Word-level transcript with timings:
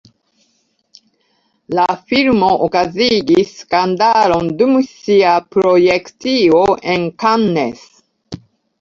La 1.79 1.85
filmo 2.13 2.49
okazigis 2.69 3.53
skandalon 3.59 4.51
dum 4.65 4.75
sia 4.89 5.37
projekcio 5.55 6.67
en 6.99 7.11
Cannes. 7.25 7.89